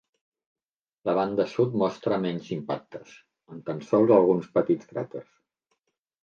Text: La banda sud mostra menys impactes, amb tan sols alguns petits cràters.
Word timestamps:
La 1.09 1.13
banda 1.17 1.45
sud 1.51 1.75
mostra 1.81 2.17
menys 2.23 2.47
impactes, 2.55 3.11
amb 3.53 3.69
tan 3.69 3.85
sols 3.91 4.15
alguns 4.17 4.49
petits 4.57 4.91
cràters. 4.95 5.31